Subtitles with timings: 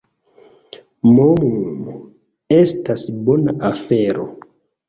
[1.09, 1.99] Mmm,
[2.57, 4.27] estas bona afero.